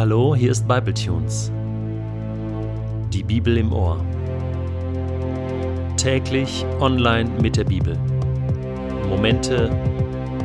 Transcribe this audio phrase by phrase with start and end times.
[0.00, 1.52] Hallo, hier ist Bibletunes.
[3.12, 4.02] Die Bibel im Ohr.
[5.98, 7.98] Täglich online mit der Bibel.
[9.10, 9.70] Momente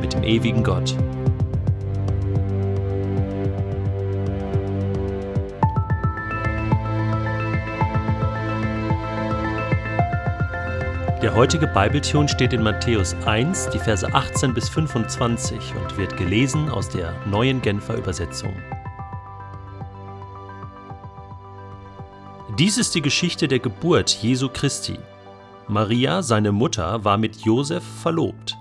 [0.00, 0.94] mit dem ewigen Gott.
[11.20, 16.68] Der heutige Bibletune steht in Matthäus 1, die Verse 18 bis 25 und wird gelesen
[16.68, 18.54] aus der neuen Genfer Übersetzung.
[22.60, 24.98] Dies ist die Geschichte der Geburt Jesu Christi.
[25.66, 28.54] Maria, seine Mutter, war mit Josef verlobt.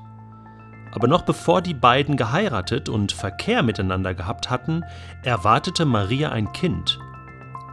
[0.94, 4.86] Aber noch bevor die beiden geheiratet und Verkehr miteinander gehabt hatten,
[5.22, 6.98] erwartete Maria ein Kind.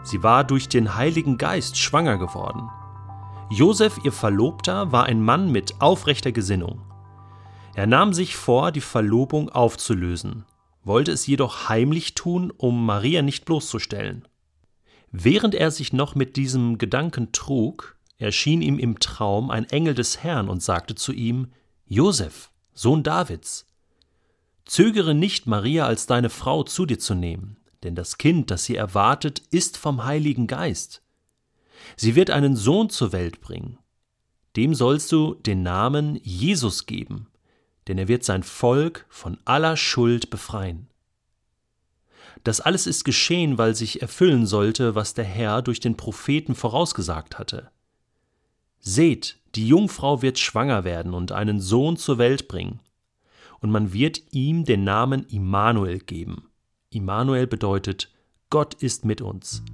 [0.03, 2.71] Sie war durch den Heiligen Geist schwanger geworden.
[3.49, 6.83] Josef, ihr Verlobter, war ein Mann mit aufrechter Gesinnung.
[7.77, 10.45] Er nahm sich vor, die Verlobung aufzulösen,
[10.83, 14.27] wollte es jedoch heimlich tun, um Maria nicht bloßzustellen.
[15.13, 20.23] Während er sich noch mit diesem Gedanken trug, erschien ihm im Traum ein Engel des
[20.23, 21.53] Herrn und sagte zu ihm:
[21.87, 23.67] Josef, Sohn Davids,
[24.65, 28.77] zögere nicht, Maria als deine Frau zu dir zu nehmen, denn das Kind, das sie
[28.77, 31.03] erwartet, ist vom Heiligen Geist.
[31.97, 33.79] Sie wird einen Sohn zur Welt bringen.
[34.57, 37.29] Dem sollst du den Namen Jesus geben,
[37.89, 40.89] denn er wird sein Volk von aller Schuld befreien.
[42.47, 47.41] Das alles ist geschehen, weil sich erfüllen sollte, was der Herr durch den Propheten vorausgesagt
[47.41, 47.73] hatte.
[48.79, 52.79] Seht, die Jungfrau wird schwanger werden und einen Sohn zur Welt bringen,
[53.59, 56.45] und man wird ihm den Namen Immanuel geben.
[56.91, 58.13] Immanuel bedeutet
[58.49, 59.65] Gott ist mit uns.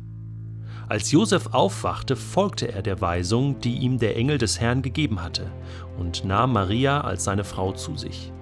[0.88, 5.52] Als Josef aufwachte, folgte er der Weisung, die ihm der Engel des Herrn gegeben hatte,
[5.98, 8.32] und nahm Maria als seine Frau zu sich.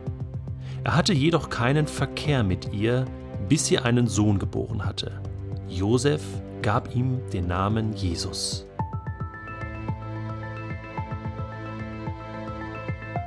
[0.84, 3.06] Er hatte jedoch keinen Verkehr mit ihr,
[3.50, 5.20] bis sie einen Sohn geboren hatte.
[5.68, 6.22] Josef
[6.62, 8.64] gab ihm den Namen Jesus.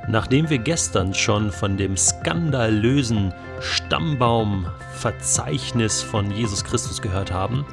[0.08, 7.66] Nachdem wir gestern schon von dem skandalösen Stammbaumverzeichnis von Jesus Christus gehört haben,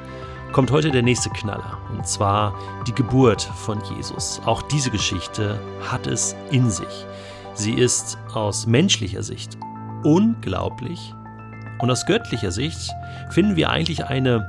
[0.52, 2.54] kommt heute der nächste Knaller, und zwar
[2.86, 4.42] die Geburt von Jesus.
[4.44, 5.58] Auch diese Geschichte
[5.90, 7.06] hat es in sich.
[7.54, 9.56] Sie ist aus menschlicher Sicht
[10.02, 11.14] unglaublich
[11.82, 12.94] und aus göttlicher Sicht
[13.30, 14.48] finden wir eigentlich eine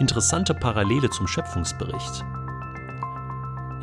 [0.00, 2.24] interessante Parallele zum Schöpfungsbericht.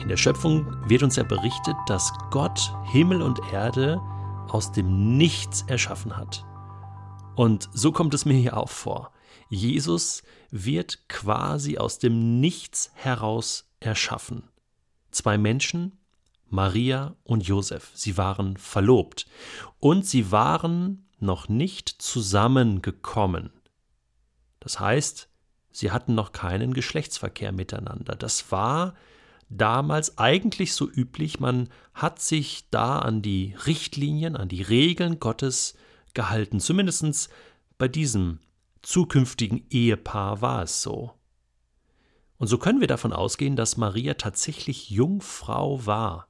[0.02, 4.02] In der Schöpfung wird uns ja berichtet, dass Gott Himmel und Erde
[4.50, 6.44] aus dem Nichts erschaffen hat.
[7.36, 9.14] Und so kommt es mir hier auch vor.
[9.50, 14.44] Jesus wird quasi aus dem Nichts heraus erschaffen.
[15.12, 16.00] Zwei Menschen,
[16.50, 19.26] Maria und Josef, sie waren verlobt
[19.80, 23.52] und sie waren noch nicht zusammengekommen.
[24.60, 25.30] Das heißt,
[25.72, 28.16] sie hatten noch keinen Geschlechtsverkehr miteinander.
[28.16, 28.96] Das war
[29.50, 35.76] damals eigentlich so üblich, man hat sich da an die Richtlinien, an die Regeln Gottes
[36.14, 37.30] gehalten, zumindest
[37.78, 38.40] bei diesem
[38.82, 41.14] zukünftigen Ehepaar war es so.
[42.38, 46.28] Und so können wir davon ausgehen, dass Maria tatsächlich Jungfrau war,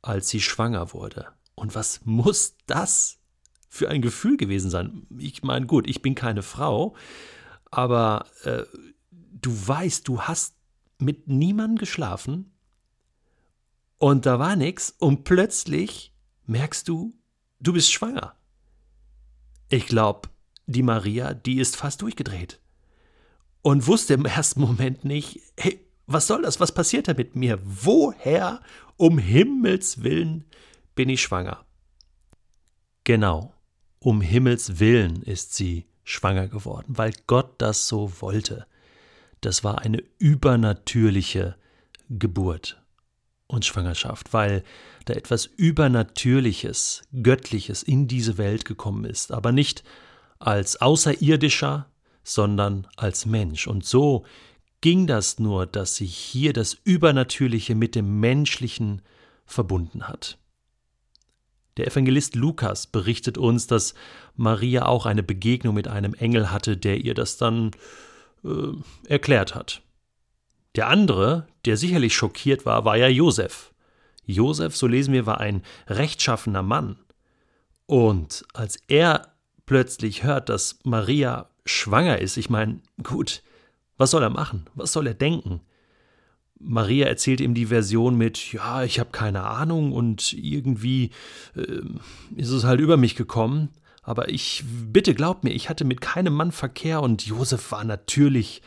[0.00, 1.28] als sie schwanger wurde.
[1.54, 3.18] Und was muss das
[3.72, 5.06] für ein Gefühl gewesen sein?
[5.16, 6.94] Ich meine, gut, ich bin keine Frau,
[7.70, 8.64] aber äh,
[9.10, 10.56] du weißt, du hast
[10.98, 12.52] mit niemandem geschlafen
[13.96, 16.12] und da war nichts und plötzlich
[16.44, 17.14] merkst du,
[17.60, 18.36] du bist schwanger.
[19.70, 20.28] Ich glaube,
[20.66, 22.60] die Maria, die ist fast durchgedreht
[23.62, 26.60] und wusste im ersten Moment nicht, hey, was soll das?
[26.60, 27.58] Was passiert da mit mir?
[27.64, 28.60] Woher
[28.98, 30.44] um Himmels willen
[30.94, 31.64] bin ich schwanger?
[33.04, 33.54] Genau,
[34.02, 38.66] um Himmels willen ist sie schwanger geworden, weil Gott das so wollte.
[39.40, 41.56] Das war eine übernatürliche
[42.08, 42.80] Geburt
[43.46, 44.64] und Schwangerschaft, weil
[45.04, 49.84] da etwas Übernatürliches, Göttliches in diese Welt gekommen ist, aber nicht
[50.38, 51.86] als Außerirdischer,
[52.24, 53.66] sondern als Mensch.
[53.66, 54.24] Und so
[54.80, 59.02] ging das nur, dass sich hier das Übernatürliche mit dem Menschlichen
[59.44, 60.38] verbunden hat.
[61.76, 63.94] Der Evangelist Lukas berichtet uns, dass
[64.36, 67.70] Maria auch eine Begegnung mit einem Engel hatte, der ihr das dann
[68.44, 68.48] äh,
[69.08, 69.82] erklärt hat.
[70.74, 73.72] Der andere, der sicherlich schockiert war, war ja Josef.
[74.24, 76.96] Josef, so lesen wir, war ein rechtschaffener Mann.
[77.86, 79.32] Und als er
[79.66, 83.42] plötzlich hört, dass Maria schwanger ist, ich meine, gut,
[83.96, 84.66] was soll er machen?
[84.74, 85.60] Was soll er denken?
[86.62, 91.10] Maria erzählt ihm die Version mit, ja, ich habe keine Ahnung und irgendwie
[91.56, 91.80] äh,
[92.36, 93.70] ist es halt über mich gekommen.
[94.02, 98.62] Aber ich, bitte glaub mir, ich hatte mit keinem Mann Verkehr und Josef war natürlich,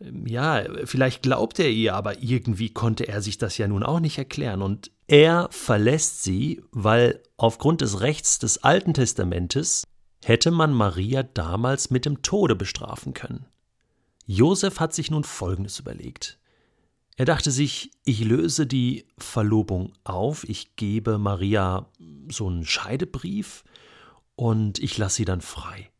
[0.00, 4.00] ähm, ja, vielleicht glaubt er ihr, aber irgendwie konnte er sich das ja nun auch
[4.00, 4.62] nicht erklären.
[4.62, 9.84] Und er verlässt sie, weil aufgrund des Rechts des Alten Testamentes
[10.24, 13.46] hätte man Maria damals mit dem Tode bestrafen können.
[14.26, 16.37] Josef hat sich nun Folgendes überlegt.
[17.18, 21.88] Er dachte sich, ich löse die Verlobung auf, ich gebe Maria
[22.30, 23.64] so einen Scheidebrief
[24.36, 25.90] und ich lasse sie dann frei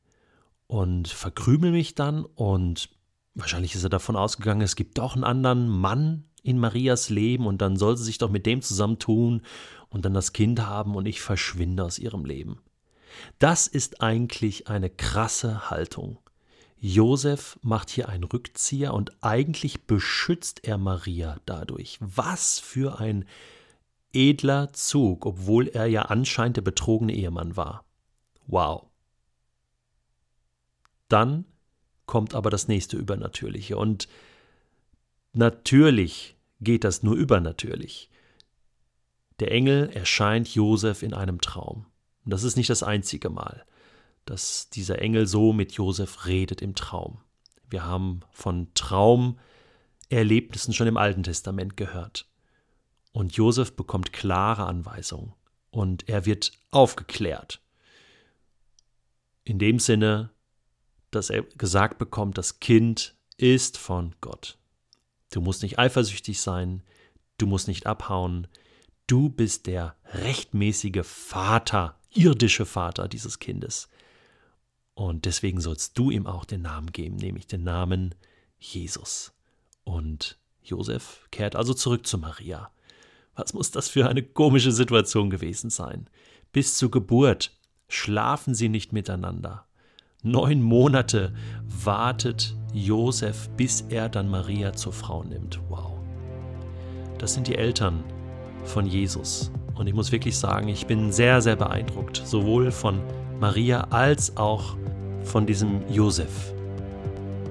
[0.68, 2.90] und verkrümel mich dann und
[3.34, 7.60] wahrscheinlich ist er davon ausgegangen, es gibt doch einen anderen Mann in Marias Leben und
[7.62, 9.42] dann soll sie sich doch mit dem zusammentun
[9.88, 12.60] und dann das Kind haben und ich verschwinde aus ihrem Leben.
[13.40, 16.18] Das ist eigentlich eine krasse Haltung.
[16.80, 21.98] Josef macht hier einen Rückzieher und eigentlich beschützt er Maria dadurch.
[22.00, 23.24] Was für ein
[24.12, 27.84] edler Zug, obwohl er ja anscheinend der betrogene Ehemann war.
[28.46, 28.86] Wow.
[31.08, 31.44] Dann
[32.06, 34.08] kommt aber das nächste Übernatürliche und
[35.32, 38.10] natürlich geht das nur übernatürlich.
[39.40, 41.86] Der Engel erscheint Josef in einem Traum.
[42.24, 43.64] Und das ist nicht das einzige Mal
[44.28, 47.20] dass dieser Engel so mit Josef redet im Traum.
[47.70, 52.28] Wir haben von Traumerlebnissen schon im Alten Testament gehört.
[53.12, 55.32] Und Josef bekommt klare Anweisungen
[55.70, 57.60] und er wird aufgeklärt.
[59.44, 60.30] In dem Sinne,
[61.10, 64.58] dass er gesagt bekommt, das Kind ist von Gott.
[65.32, 66.82] Du musst nicht eifersüchtig sein,
[67.38, 68.46] du musst nicht abhauen,
[69.06, 73.88] du bist der rechtmäßige Vater, irdische Vater dieses Kindes.
[74.98, 78.16] Und deswegen sollst du ihm auch den Namen geben, nämlich den Namen
[78.58, 79.32] Jesus.
[79.84, 82.72] Und Josef kehrt also zurück zu Maria.
[83.36, 86.10] Was muss das für eine komische Situation gewesen sein?
[86.50, 87.56] Bis zur Geburt
[87.86, 89.66] schlafen sie nicht miteinander.
[90.24, 95.60] Neun Monate wartet Josef, bis er dann Maria zur Frau nimmt.
[95.68, 95.92] Wow.
[97.18, 98.02] Das sind die Eltern
[98.64, 99.52] von Jesus.
[99.76, 103.00] Und ich muss wirklich sagen, ich bin sehr, sehr beeindruckt, sowohl von
[103.40, 104.76] Maria als auch
[105.22, 106.52] von diesem Josef.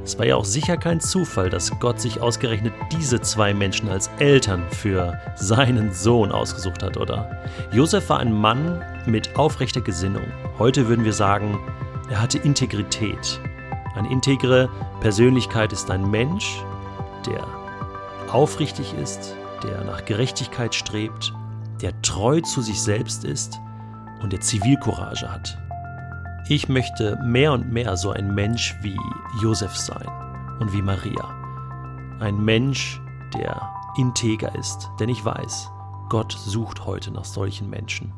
[0.03, 4.09] Es war ja auch sicher kein Zufall, dass Gott sich ausgerechnet diese zwei Menschen als
[4.19, 7.41] Eltern für seinen Sohn ausgesucht hat, oder?
[7.73, 10.23] Josef war ein Mann mit aufrechter Gesinnung.
[10.59, 11.59] Heute würden wir sagen,
[12.09, 13.41] er hatte Integrität.
[13.95, 14.69] Eine integre
[15.01, 16.63] Persönlichkeit ist ein Mensch,
[17.25, 17.45] der
[18.31, 21.33] aufrichtig ist, der nach Gerechtigkeit strebt,
[21.81, 23.59] der treu zu sich selbst ist
[24.21, 25.57] und der Zivilcourage hat.
[26.49, 28.97] Ich möchte mehr und mehr so ein Mensch wie
[29.41, 30.07] Josef sein
[30.61, 32.17] und wie Maria.
[32.21, 33.01] Ein Mensch,
[33.33, 35.69] der integer ist, denn ich weiß,
[36.07, 38.13] Gott sucht heute nach solchen Menschen.